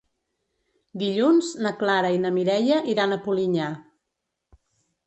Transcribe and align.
Dilluns 1.03 1.51
na 1.67 1.73
Clara 1.83 2.11
i 2.17 2.19
na 2.25 2.33
Mireia 2.39 2.81
iran 2.95 3.15
a 3.15 3.21
Polinyà. 3.29 3.71